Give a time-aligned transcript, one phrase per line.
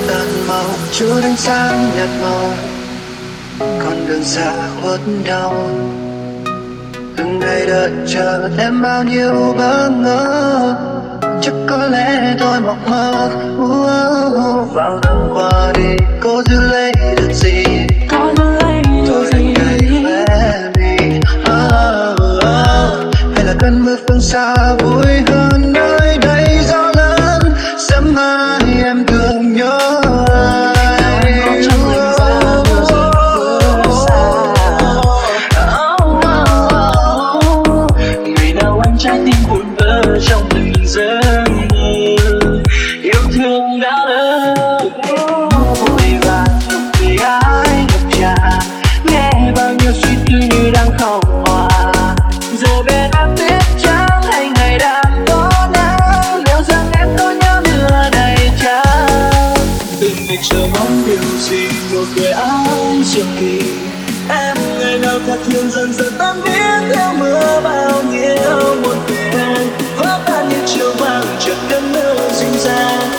[0.00, 2.52] khi tàn màu chúa đánh sáng nhạt màu.
[3.58, 4.52] Con đường xa
[4.82, 5.54] khuất đau.
[7.16, 10.74] Từng ngày đợi chờ em bao nhiêu bỡ ngỡ.
[11.42, 13.30] Chắc có lẽ tôi mộng mơ.
[13.56, 16.69] Uh, vào năm qua đi cô giữ
[41.00, 42.62] giấc mơ
[43.02, 44.54] Yêu thương đã lỡ
[45.80, 46.60] Vội vàng
[47.00, 48.34] vì ai gặp cha
[49.04, 51.68] Nghe bao nhiêu suy tư như đang khóc hòa
[52.52, 57.62] Giờ bên em biết chẳng hay ngày đang có nắng Liệu rằng em có nhớ
[57.64, 59.54] mưa đầy trăng
[60.00, 62.66] Từng ngày chờ mong điều gì một người áo
[63.14, 63.62] trường kỳ
[64.28, 69.09] Em ngày nào thật thương dần dần tan biến, theo mưa bao nhiêu một
[70.00, 73.09] đêm Vỡ tan như chiều vàng chợt cơn nơ dịu dàng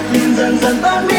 [0.00, 1.15] 平平淡淡把